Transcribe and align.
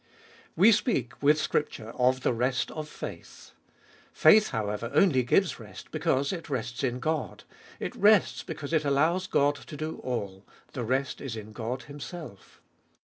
WE 0.55 0.71
speak, 0.71 1.21
with 1.21 1.39
Scripture, 1.39 1.89
of 1.91 2.21
the 2.21 2.33
rest 2.33 2.71
of 2.71 2.89
faith. 2.89 3.51
Faith, 4.11 4.47
however, 4.47 4.89
only 4.95 5.21
gives 5.21 5.59
rest 5.59 5.91
because 5.91 6.33
it 6.33 6.49
rests 6.49 6.83
in 6.83 6.97
God; 6.99 7.43
it 7.79 7.95
rests 7.95 8.41
because 8.41 8.73
it 8.73 8.83
allows 8.83 9.27
God 9.27 9.53
to 9.57 9.77
do 9.77 9.97
all; 9.97 10.43
the 10.73 10.83
rest 10.83 11.21
is 11.21 11.35
in 11.35 11.51
God 11.51 11.83
Himself. 11.83 12.59